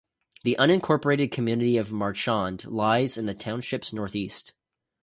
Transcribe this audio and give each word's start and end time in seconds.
The 0.43 0.55
unincorporated 0.57 1.31
community 1.31 1.77
of 1.77 1.93
Marchand 1.93 2.65
lies 2.65 3.19
in 3.19 3.27
the 3.27 3.35
township's 3.35 3.93
northeast. 3.93 4.51